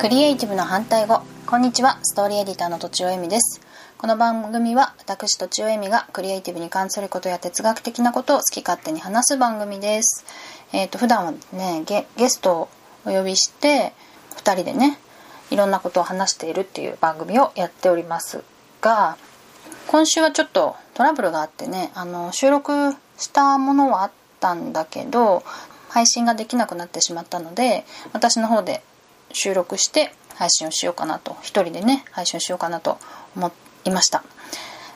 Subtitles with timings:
[0.00, 1.20] クリエイティブの反対語。
[1.44, 1.98] こんにちは。
[2.02, 3.60] ストーリーエディターのとちおえみです。
[3.98, 10.24] この番組は私とちおえみがクリエイティブに関することや哲学的なことを好き勝手に話す番組です。
[10.72, 12.68] えっ、ー、と普段はねゲゲストを
[13.04, 13.92] お呼びして
[14.36, 14.98] 2人でね
[15.50, 18.42] いろんなことを話しているっていう番組をやっております
[18.80, 19.18] が
[19.86, 25.42] 今週はちょっとトラブルがあってねあの収録したものはあったんだけど
[25.90, 28.82] 配信ができなくなってしまったので私の方で
[29.32, 32.98] 収録して配信をしようかなと一人でね配信をしようかなと
[33.36, 33.52] 思
[33.84, 34.24] いました。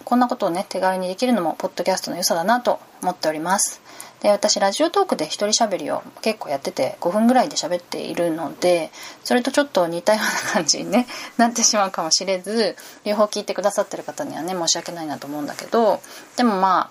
[0.05, 3.81] こんなことをね手軽にできるのもポッドキャストの良さだなと思っております。
[4.25, 8.91] で私ラジオトークで一人喋りを結構やってて5分ぐらいで喋っているので
[9.23, 11.07] それとちょっと似たような感じに、ね、
[11.37, 16.01] なってしまうかもしれず両方聞いてくださってる方にはね申し訳ないなと思うんだけど
[16.37, 16.91] でもま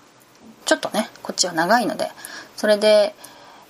[0.64, 2.12] ちょっとねこっちは長いので
[2.56, 3.16] それで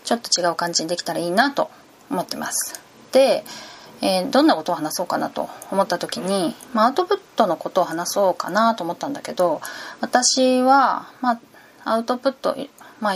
[0.04, 1.70] ちょっと違う感じにできたらいいなと
[2.10, 2.83] 思ってます、
[3.20, 9.60] えー、どんなことを話そうかなと思った時に、まあ、アウトプットのことを話そうかなと思ったんだけど
[10.00, 11.40] 私は、まあ、
[11.84, 12.56] アウトプット、
[13.00, 13.14] まあ、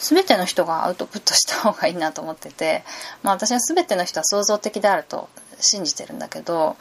[0.00, 2.82] 全ての人がアウトプットした方がいいなと思ってて、
[3.22, 5.28] まあ、私は全ての人は創造的であると
[5.60, 6.76] 信じてるんだけど、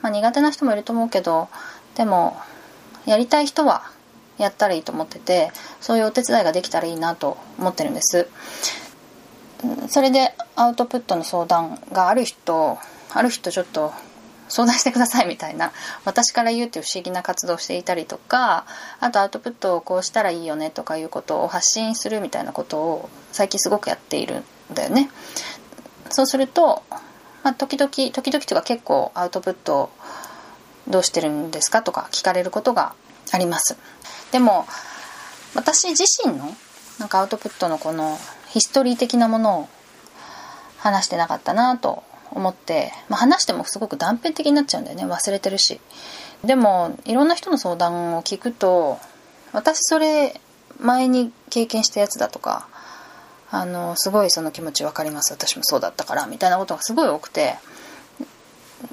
[0.00, 1.48] まあ、苦手な人もいると思うけど
[1.96, 2.36] でも
[3.04, 3.90] やりたい人は
[4.38, 8.28] やったらいいと思っててそういうお手伝いができたらいいなと思ってるんです。
[9.88, 12.78] それでアウトプットの相談がある人
[13.12, 13.92] ある人ちょっと
[14.48, 15.72] 相談してくださいみたいな
[16.04, 18.66] 私から言うっていう不思議な活動をしていたりとか
[19.00, 25.10] あとアウトプットをこうしたらいいよねとかいうことを発信するみたいなことを最近すごくやっているんだよね。
[26.10, 26.84] そうすると、
[27.42, 29.90] まあ、時々時々とか結構アウトプット
[30.86, 32.94] どうしてるんですかとか聞かれることが
[33.32, 33.76] あります。
[34.30, 34.66] でも
[35.54, 36.54] 私自身の
[36.98, 38.18] なんかアウトプットのこの
[38.56, 39.68] ヒストリー的なものを
[40.78, 45.04] 話してなかったなと思って、まあ、話してもすごく断片的になっちゃうんだよね。
[45.04, 45.78] 忘れてるし。
[46.42, 48.98] でもいろんな人の相談を聞くと
[49.52, 50.40] 私それ
[50.80, 52.66] 前に経験したやつだとか
[53.50, 55.34] あのすごいその気持ち分かります。
[55.34, 57.56] 私もそうだったからみたいなことがすごい多くて。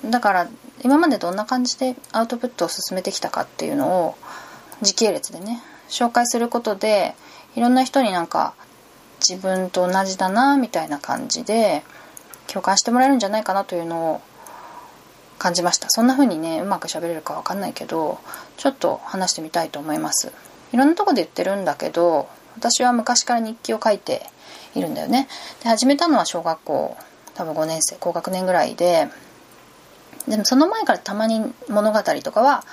[0.03, 0.50] だから
[0.84, 4.16] 今までどんな感じでアウトプットを進めてきたかっていうのを
[4.81, 7.16] 時系列でね紹介することで
[7.56, 8.56] いろんな人になんか
[9.28, 11.84] 自分と同じだなみたいな感じで
[12.47, 14.22] 共感してもらえるんじゃないかなというのを
[15.39, 15.89] 感じました。
[15.89, 18.19] そんな風にねうまく喋れるか分かんないけど
[18.57, 20.31] ちょっと話してみたいと思います。
[20.72, 24.25] いろんなとこで言ってるんだけど私は昔から日記を書いて
[24.75, 25.28] いるんだよね。
[25.63, 26.97] で始めたのは小学校
[27.34, 29.07] 多分5年生高学年ぐらいで
[30.28, 32.63] でもその前からたまに物語とかは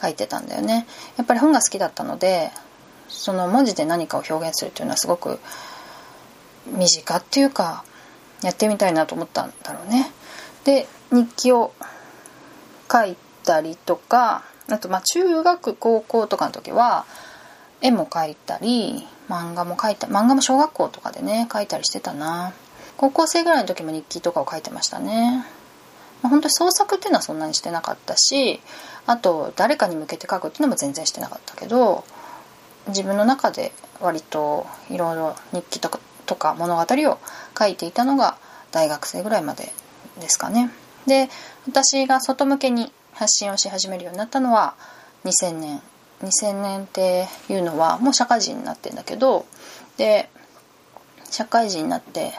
[0.00, 0.86] 書いてたんだよね。
[1.16, 2.50] やっぱり本が好きだったので
[3.08, 5.38] その文字で何かを表現するっていうのはすごく
[6.66, 7.84] 身近っていうか
[8.42, 10.10] やってみたいなと思ったんだろうね。
[10.64, 11.72] で日記を
[12.90, 17.04] 書いたりとかあとまあ中学高校とかの時は
[17.80, 22.52] 絵も描いたり漫画も描いた漫画も小学校とかでね描いたりしてたな。
[22.96, 25.44] 高校生ぐらいの時も日記とかを書いてましたね。
[26.22, 28.60] まあ、本当に創作っていうのはそんなにしてなかったし
[29.04, 32.04] あと誰かに向けて書くっていうのも全然してなかったけど
[32.88, 37.18] 自分の中で割といろいろ日記とかとか物語を
[37.58, 38.36] 書いていたのが
[38.72, 39.72] 大学生ぐらいまで
[40.20, 40.70] ですかね。
[41.06, 41.28] で
[41.66, 44.74] 私が外向けに発信をし始めるようになったのは
[45.24, 45.82] 2000年。
[46.22, 49.46] 2000年っていうのはもう社会人になってんだけど
[49.96, 50.30] で
[51.30, 52.32] 社会人になって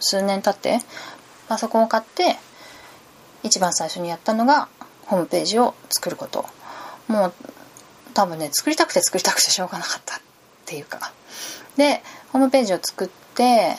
[0.00, 0.84] 数年経って
[1.48, 2.36] パソコンを買って
[3.42, 4.68] 一番最初にやったのが
[5.06, 6.44] ホームページを作ること。
[7.08, 7.32] もう
[8.14, 10.20] 多分ね作りたくて作りたくてしょうがなかった。
[10.70, 11.12] っていうか。
[11.76, 12.00] で
[12.32, 13.74] ホームページを作って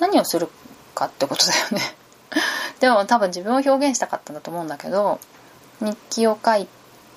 [0.00, 0.48] 何をする
[0.94, 1.80] かってことだよね。
[2.80, 5.18] でも多分自分を表現したかったんだと思うんだけど
[5.80, 6.68] 日記を書い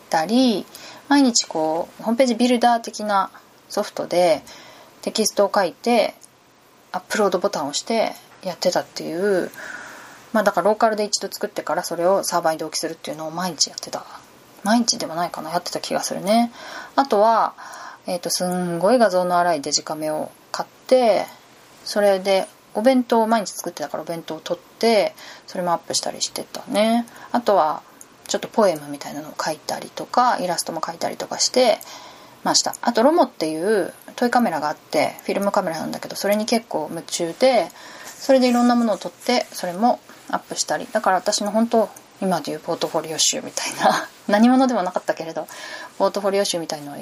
[0.09, 0.65] たり
[1.09, 3.29] 毎日こうホームページビルダー的な
[3.67, 4.43] ソフトで
[5.01, 6.15] テキストを書いて
[6.91, 9.51] アップロードボタンを押してやってたっていう。
[10.31, 14.05] まあだからローカルで一度作ってからそれをサーバーに同期するっていうのを毎日やってた。
[14.63, 15.51] 毎日でもないかな。
[15.51, 16.51] やってた気がするね。
[16.95, 17.53] あとは
[18.07, 21.25] えっ、ー、とすんごい画像の粗いデジカメを買って
[21.83, 25.13] それでお弁当を毎日作ってたからお弁当を取って
[25.47, 27.05] それもアップしたりしてたね。
[27.31, 27.81] あとは
[28.27, 31.77] ちょっとポエムみたいなのを書いたりとかイラストも描いたりとかして
[32.43, 32.75] ました。
[32.81, 37.69] あとロモっていうトイカメラがあってフィルムカメラなんだけどそれに結構夢中で
[38.05, 39.99] それでいろんなものを撮ってそれも
[40.29, 40.87] アップしたり。
[40.91, 41.89] だから私の本当
[42.21, 45.47] 今でいうポートフォリオ集みたいな何者でもなかったけれど
[45.97, 46.95] ポートフォリオ集みたいのを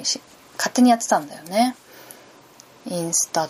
[0.56, 1.76] 勝手にやってたんだよね。
[2.86, 3.48] インスタ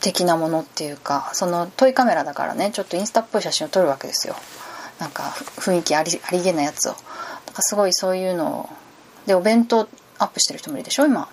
[0.00, 2.70] 的なものっていうかそのトイカメラだからね。
[2.72, 4.34] ちょっとインスタっぽい写真を撮るわけですよ。
[4.98, 5.22] なんか
[5.56, 6.92] 雰囲気ありありげなやつを。
[7.46, 8.68] だかすごいそういうのを。
[9.26, 9.88] でお弁当
[10.18, 11.28] アップしてる人もいるでしょ今。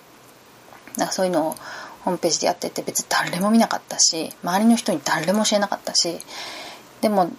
[0.98, 1.56] だかそういうのを
[2.02, 6.20] ホームページでやってて別に誰も見なかったし周りの人に誰も教えなかったし。
[7.02, 7.32] でも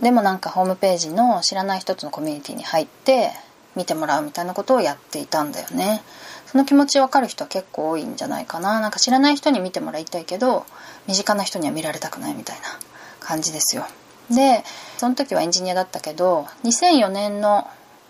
[0.00, 3.30] でもなんかホームページの知らない人とのコミュニティに入って
[3.76, 6.02] 見てもらうみたいなことをやっていたんだよね。
[6.46, 8.80] その気持ち分かる人は結構多いんじゃないかな。
[8.80, 10.66] なんか知らない人に見てもらいたいけど
[11.06, 12.62] 身近な人には見られたくないみたいな
[13.20, 13.86] 感じですよ。
[14.30, 14.64] で
[14.96, 17.68] その時はエンジニアだったけど2004年の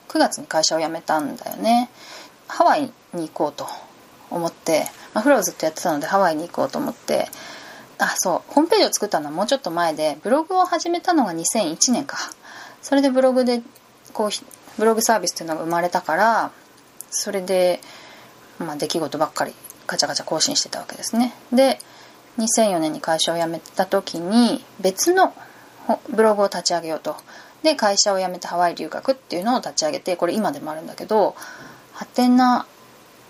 [0.09, 1.91] 9月に会社を辞めたんだよね。
[2.47, 3.67] ハワイに行こうと
[4.31, 4.85] 思って、
[5.15, 7.29] まあ、フローずっとやってたのでハワイに行こうと思って
[7.99, 12.19] あそうホームページを作ったのはもうちょっと前でブログを始めたのが2001年か。
[12.83, 13.63] それでブログで
[14.13, 14.31] こう
[14.79, 16.51] ブログサービスっていうのが生まれたから
[17.11, 17.81] それで、
[18.59, 19.53] まあ、出来事ばっかり
[19.87, 21.35] ガチャガチャ更新してたわけですね。
[21.53, 21.79] で
[22.39, 25.33] 2004年に会社を辞めた時に別の
[26.11, 27.17] ブログを立ち上げようと。
[27.63, 31.35] で会社を辞めてハワイ留学っていうのを立ち上げてこれ今でもあるんだけど
[31.95, 32.67] ハテナ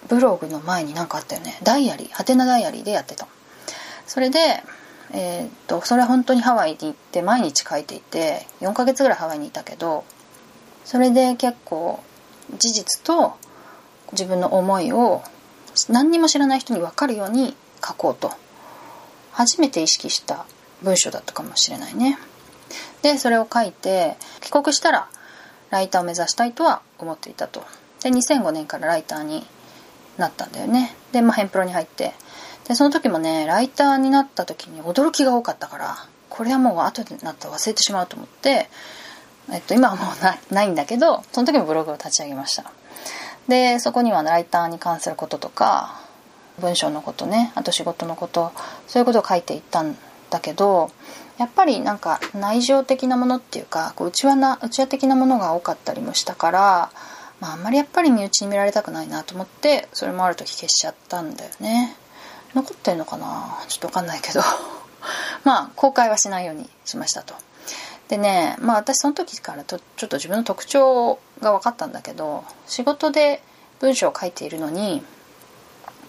[0.09, 1.59] ブログの前に何かあったよね。
[1.63, 3.27] ダイアリーハテナダイアリーでやってた。
[4.07, 4.39] それで
[5.13, 10.05] えー、っとそれは本当にハワイに行って毎日書いていて4ヶ月ぐらいハワイにいたけど
[10.85, 12.03] それで結構
[12.59, 13.37] 事実と
[14.13, 15.23] 自分の思いを
[15.89, 18.33] 何にも知らない人に分かるように書こうと。
[19.33, 20.47] 初めて意識した
[20.81, 22.19] 文章だったかもしれないね。
[23.03, 25.09] でそれを書いて帰国したら
[25.71, 27.65] ライターを目指したいとは思っていたと。
[28.03, 29.45] で2005年からライターに
[30.19, 30.95] なったんだよね。
[31.11, 32.15] でまあヘンプロに入って。
[32.69, 35.97] でその時もねライターになった時に驚きが多かったから
[36.31, 38.69] これはもう後でなったら忘れてしまうと思って
[39.53, 40.13] えっと、今はも
[40.51, 42.71] うないんだけどその時もブログを立ち上げました。
[43.49, 46.01] でそこにはライターに関することとか
[46.61, 48.53] 文章のことねあと仕事のこと
[48.87, 49.97] そういうことを書いていったん
[50.31, 50.91] だけど
[51.39, 56.91] やっぱりなんか内情的なものっていうかこう内輪な内輪的なものが多かったりもしたから、
[57.41, 61.97] まあ、あんまりやっぱり身内に見られたくないなと思ってそれもある時消しちゃったんだよね。
[62.55, 63.59] 残ってんのかな？
[63.69, 64.41] ちょっと分かんないけど。
[65.43, 67.35] まあ公開はしないようにしましたと。
[68.09, 73.43] でねまあ私その時からとちょっと自分の特徴が分かったんだけど仕事で
[73.81, 75.03] 文章を書いているのに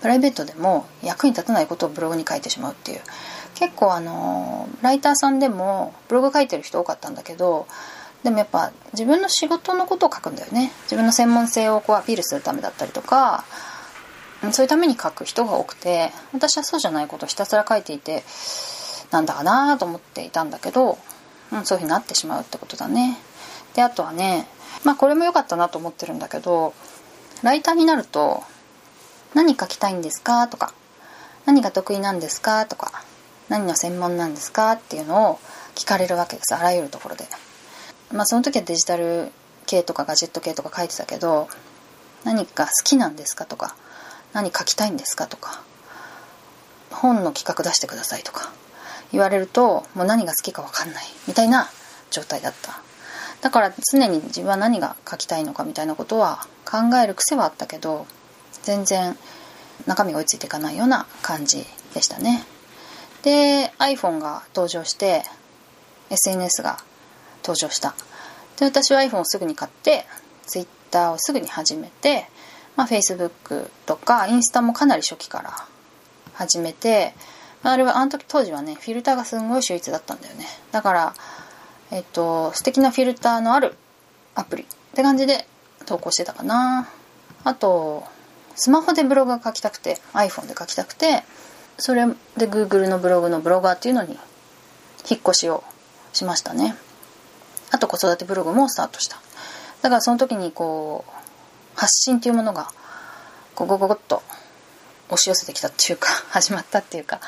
[0.01, 3.01] プライベートでも役に立たないことをブログに書いてしまうっていう。
[3.55, 7.67] 結構あのライターさんでもブログ書いてる人多かったんだけど
[8.23, 10.71] でもやっぱ自分の仕事のことを書くんだよね。
[10.83, 13.45] 自分の専門性をこうアピールするためだったりとか
[14.51, 18.23] そういうために書く人が多くて私はそうじゃないことをひたすら書いていて
[19.11, 20.97] なんだかなと思っていたんだけど
[21.51, 23.17] うん、そういうふうになってしまうってことだね
[23.75, 24.47] であとはね
[24.83, 26.73] まあこれも良かったなと思ってるんだけど
[27.43, 28.43] ライターになると
[29.33, 30.73] 「何書きたいんですか?」とか
[31.45, 33.03] 「何が得意なんですか?」とか
[33.49, 35.39] 「何の専門なんですか?」っていうのを
[35.75, 37.27] 聞かれるわけですあらゆるところで
[38.11, 39.31] まあその時はデジタル
[39.65, 41.47] 系とかガジェット系とか書いてたけど
[42.23, 43.45] 何か好きなんですか？
[43.45, 43.75] とか
[44.33, 45.27] 何書きたいんですか？
[45.27, 45.61] とか
[46.91, 48.51] 本の企画出してくださいとか
[49.15, 51.69] 言われるともう何が好きか分かんないみたいな
[52.11, 52.81] 状態だった。
[53.41, 58.07] だから常に自分は何が書きたいのかみたいなことは考える癖はあったけど
[58.63, 59.15] 全然
[59.85, 62.43] 中身が追いついていかないような感じでしたね。
[63.23, 65.23] で iPhone が登場して
[66.09, 66.79] SNS が
[67.43, 67.95] 登場した。
[68.57, 70.05] で私は iPhone をすぐに買って
[70.45, 72.27] Twitter をすぐに始めて、
[72.75, 75.53] まあ、Facebook とかインスタもかなり初期から
[76.33, 77.13] 始めて
[77.71, 80.45] あれはあの時当時はねフィルターがすんごい秀逸だったんだよね。
[80.71, 81.13] だから
[81.91, 83.75] えっと素敵なフィルターのある
[84.35, 85.47] アプリって感じで
[85.85, 86.89] 投稿してたかな。
[87.43, 88.03] あと
[88.55, 91.23] スマホでブログが書きたくて iPhone で書きたくて
[91.77, 92.05] それ
[92.37, 94.17] で Google のブログのブロガーっていうのに
[95.09, 95.63] 引っ越しを
[96.13, 96.75] しましたね。
[97.71, 99.17] あと子育てブログもスタートした。
[99.81, 101.11] だからその時にこう
[101.75, 102.69] 発信っていうものが
[103.55, 104.23] こうゴゴゴッと
[105.09, 107.19] 押し寄せてきたっていうか始まったっていうか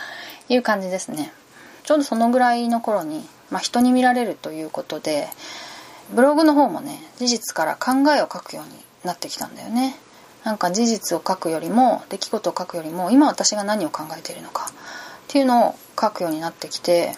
[0.50, 1.34] いう感じですね。
[1.84, 5.28] ちょうどそのぐらいの頃に、まあ、人に見られるということで
[6.14, 8.72] ブログの方もね事実から考えを書くように
[9.04, 9.96] なってきたんだよね。
[10.44, 14.74] なんか事実を書くよりも出来事を書くよりも今私が何を考えているのかっ
[15.28, 17.14] ていうのを書くようになってきて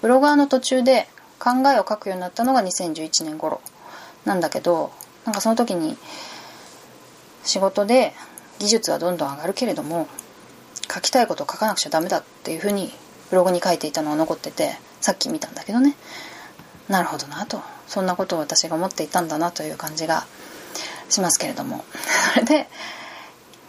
[0.00, 1.06] ブロガーの途中で
[1.38, 3.60] 考えを書くようになったのが2011年頃
[4.24, 4.90] なんだけど
[5.24, 5.96] なんかその時に
[7.44, 8.12] 仕事で
[8.58, 10.08] 技術はどんどん上がるけれども
[10.92, 12.92] 書きたいことを書かなくちゃダメだっていうふうに
[13.30, 15.94] ブログに書いていたのが残っててさっき見たんだけどね。
[16.88, 17.60] なるほどなと。
[17.86, 20.26] そんなことを私が思っていたんだなという感じが
[21.08, 21.84] しますけれども。
[22.34, 22.68] それで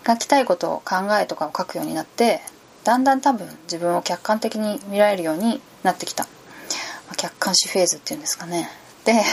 [0.06, 2.42] 書きたいことを考えとかを書くようになって
[2.84, 6.28] だんだん多分自分を客観的に見られるようになってきた、
[7.16, 8.70] 客観視フェーズっていうんですかね。
[9.06, 9.24] で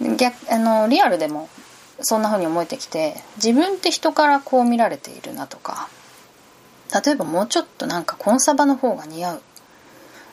[0.16, 1.48] 逆あのリアルでも
[2.00, 5.88] そんな風に思えてきて自分って人からこう見られているなとか
[6.92, 9.42] 例えばもうちょっとなんかコンサバの方が似合う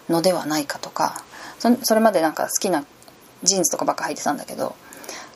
[0.10, 1.24] のではないかとか
[1.84, 2.86] それまでなんか好きな
[3.44, 4.76] ジーンズとかばっか履いてたんだけど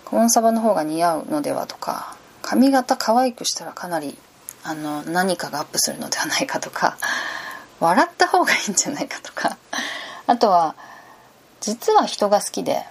[0.05, 4.17] コンサバの方が似合うのではとか髪型可愛くしたらかなり
[4.63, 6.97] あの何かがアップするのではないかとか
[7.79, 9.57] 笑った方がいいんじゃないかとか
[10.27, 10.75] あとは
[11.61, 12.83] 実は人が好きで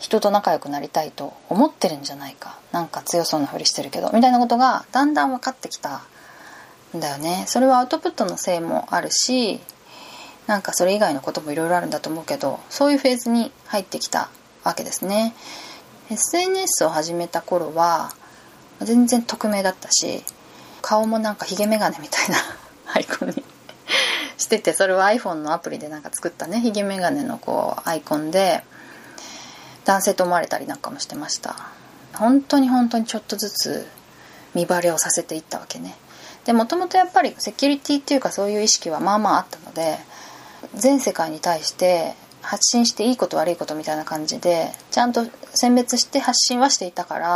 [0.00, 6.02] 人と仲良くなりたいと思ってるんじゃないかなんか強そうなふりしてるけどみたいなことがだんだん分かってきた
[6.94, 7.44] だよね。
[7.46, 9.60] それはアウトプットのせいもあるし
[10.46, 14.30] なんかそれ以外のこともいろいろあるんだと思うけどそういうフェーズに入ってきた
[14.64, 15.34] わけですね。
[16.10, 18.14] SNS を始めた頃は
[18.80, 20.24] 全然匿名だったし
[20.80, 22.36] 顔もなんかヒゲメガネみたいな
[22.94, 23.44] アイコンに
[24.38, 26.60] しててそれは iPhone のアプリでなんか作ったね。
[26.60, 28.62] ヒゲメガネのこうアイコンで
[29.84, 31.56] 男性と思われたりなんかもしてました。
[32.14, 33.86] 本当に本当にちょっとずつ
[34.54, 35.94] 見バレをさせていったわけね。
[36.48, 39.98] でもともとやっぱりセキュリティっていうかそういう意識はまあまああったので
[40.74, 47.28] 全世界に対して発信していいこと悪いことみたいな感じでちゃんと選別して発信はしていたから、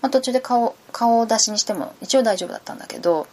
[0.00, 3.26] まあ、途中で顔顔を出しにしても一応大丈夫だったんだけど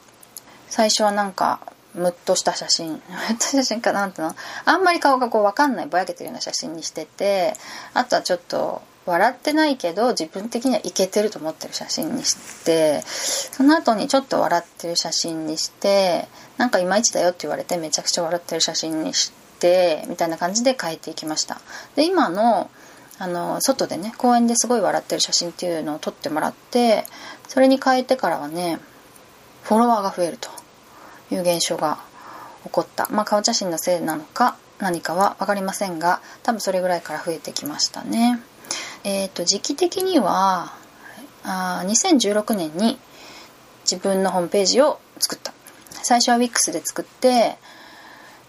[0.67, 1.62] 最初はなんか
[1.93, 4.36] ムッとした写真ムッと写真かなんていうの？
[4.65, 7.53] あんまり顔がこう分かんないぼやけてるような写真にしてて
[7.93, 21.59] あとはちょっと笑ってないけど自分的にはイケてると思ってる写真にしてその後にちょっと笑ってる写真にしてなんかいまいちだよって言われてめちゃくちゃ笑ってる写真にしてみたいな感じで変えていきました。
[21.95, 22.69] で今の
[23.17, 27.05] あの外でね公園ですごい笑ってる写真っていうのを撮ってもらって
[27.47, 28.79] それに変えてからはね
[29.63, 30.50] フォロワーが増えると。
[31.31, 32.00] いう現象が
[32.63, 33.07] 起こった。
[33.09, 38.39] まあ顔写真のせいなのか何かは分かりませんが多分それぐらいから増えてきましたね。
[39.05, 40.74] えっ、ー、と時期的には
[41.43, 42.97] あ2016年に
[43.89, 45.53] 自分のホームページを作った。
[46.03, 47.57] 最初は WIX で作って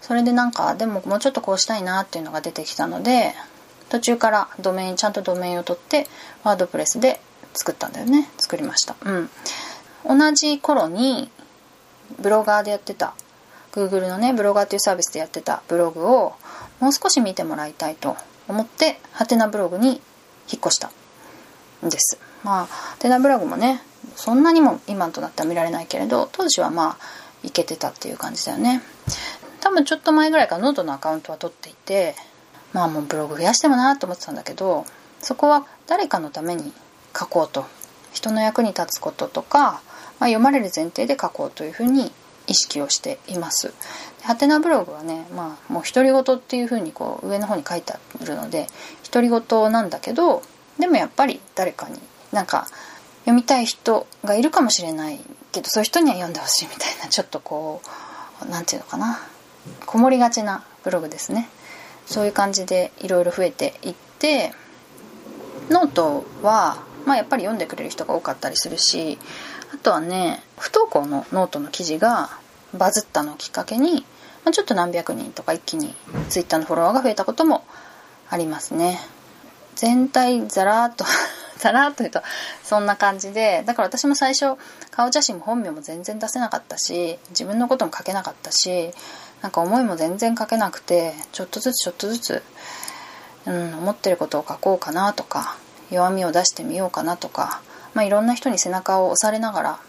[0.01, 3.33] それでなんかでももうちょっとこうしたいなっていうのが出てきたので
[3.89, 6.07] 途中からドメインちゃんとドメインを取って
[6.43, 7.19] ワードプレスで
[7.53, 8.29] 作ったんだよね。
[8.37, 8.95] 作りました。
[9.03, 9.29] うん。
[10.05, 11.29] 同じ頃に
[12.19, 13.15] ブロガーでやってた
[13.71, 16.35] Google のねブロガーというサービスでやってたブログを
[16.79, 18.15] もう少し見てもらいたいと
[18.47, 20.01] 思ってハテナブログに
[20.51, 20.91] 引っ越した
[21.85, 22.17] んです。
[22.43, 23.81] ハテナブログもね
[24.15, 26.97] そんなにも今となっては見られないけれど当時はまあ
[27.43, 28.81] いけてたっていう感じだよね。
[29.59, 32.15] 多分ちょっと前ぐらいからノートのアカウントは取っていて
[32.73, 34.85] まあもうブログ増やしてもなと思ってたんだけど
[35.19, 36.71] そこは誰かのために
[37.17, 37.65] 書こうと。
[38.13, 39.81] 人の役に立つこととか
[40.19, 42.11] まあ、読まれる前提で書こうというふうに
[42.47, 43.73] 意識をしています。
[44.23, 48.67] ハテナブログはね、まあ、もう独り言っていうふうにこう上の方に書いてあるので
[49.09, 50.43] 独り言なんだけど
[50.77, 51.99] でもやっぱり誰かに
[52.33, 52.67] なんか
[53.21, 55.19] 読みたい人がいるかもしれない
[55.51, 57.81] けどそういう人には読んでほしいみたいなちょっとこ
[58.41, 59.19] う何て言うのかな
[59.85, 61.49] こもりがちなブログですね
[62.05, 64.51] そういう感じでいろいろ増えていって
[65.69, 69.17] ノートは、まあ、やっぱり読んでくれる人が多かったりするし
[69.73, 72.29] あとはね不登校のノートの記事が
[72.73, 74.05] バズったのをきっかけに、
[74.43, 75.93] まあ、ちょっと何百人とか一気に
[76.29, 77.65] Twitter のフォロワーが増えたことも
[78.29, 78.99] ありますね。
[79.75, 81.05] 全体ザラーっと
[81.57, 82.21] ザラーっと言うと
[82.63, 84.57] そんな感じでだから私も最初
[84.91, 88.91] 顔写真も本名も全然出せなかったし自分のことも書けなかったし
[89.41, 92.43] なんか思いも全然書けなくてちょっとずつちょっとずつ、
[93.45, 95.57] うん、思ってることを書こうかなとか
[95.91, 97.61] 弱みを出してみようかなとか
[97.97, 99.79] まあ、いろんな人に背中を押されながら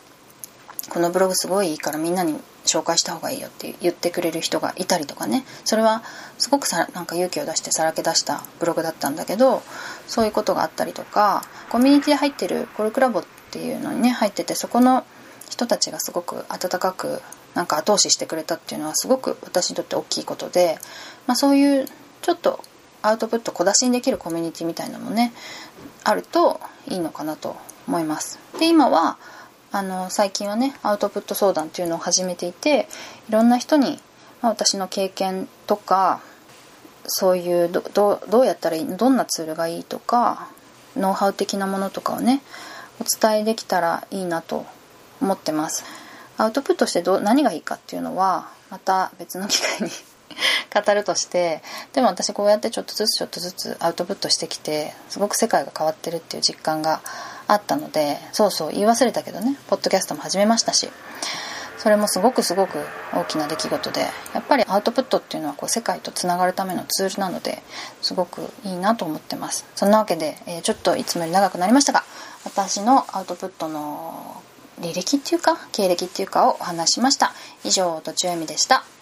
[0.88, 5.44] このブログすごいいいからみんなに紹介した方がいいよって言ってくれる人がいたりとかね。
[5.66, 6.02] それは
[6.38, 9.62] すごくさなんか勇気を出してさらけ出したブログだったんだけど
[10.06, 15.04] そういうことがあったりとかコミュニティで入ってるコルクラボっていうのにね入っててそこの
[15.50, 17.20] 人たちがすごく温かく
[17.52, 20.78] なんか後押ししてくれたっていうのはすごく私にとって大きいことで、
[21.26, 21.84] まあ、そういう
[22.22, 22.64] ちょっと
[23.02, 25.34] アウトプット小出しにできるコミュニティみたいなのもね
[26.04, 27.56] あるといいのかなと
[27.88, 28.38] 思います。
[28.61, 29.16] で今は
[29.73, 32.88] あの最近はねアウトプット相談っていうのを始めていて
[33.28, 33.99] いろんな人に、
[34.40, 36.21] まあ、私の経験とか
[37.07, 40.49] そういうどどうやったらいいどんなツールがいいとか
[40.97, 42.42] ノウハウ的なものとかをね
[43.00, 44.66] お伝えできたらいいなと
[45.21, 45.85] 思ってます。
[46.37, 49.92] アウトプットしてど何がいいかっていうのはまた別の機会に
[50.73, 57.00] 語るとしてでも私こうやってちょっとずつちょっとずつアウトプットしてきてすごく世界が変わってるっていう実感が
[57.48, 60.88] あったのでそうそう言い忘れたけどねポッドキャストも始めましたし
[61.78, 62.78] それもすごくすごく
[63.14, 64.00] 大きな出来事で
[64.34, 67.62] やっぱりアウトプットっていうのはこう世界とつながるためのツールなので
[68.02, 69.64] すごくいいなと思ってます。
[69.76, 72.02] そんなわけで、えー、ちょっといつもより長くなりましたが
[72.44, 74.42] 私のアウトプットの
[74.80, 77.32] 履歴っていうか経歴っていうかをお話しました。
[77.64, 78.84] 以上とちおえみでした。